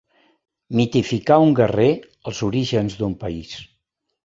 Mitificar 0.79 1.37
un 1.49 1.53
guerrer, 1.61 1.87
els 2.33 2.41
orígens 2.51 2.99
d'un 3.03 3.17
país. 3.27 3.55